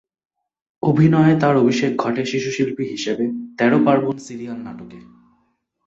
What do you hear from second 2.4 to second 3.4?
শিল্পী হিসেবে,